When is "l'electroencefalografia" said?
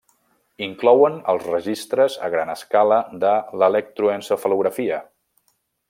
3.65-5.03